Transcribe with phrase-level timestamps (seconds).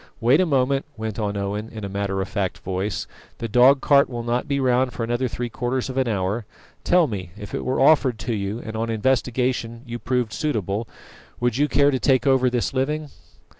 [0.19, 3.05] "Wait a moment," went on Owen, in a matter of fact voice,
[3.37, 6.43] "the dog cart will not be round for another three quarters of an hour.
[6.83, 10.87] Tell me, if it were offered to you, and on investigation you proved suitable,
[11.39, 13.09] would you care to take over this living?"